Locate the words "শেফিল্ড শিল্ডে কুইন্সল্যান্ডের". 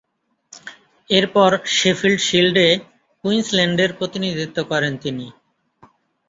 1.77-3.91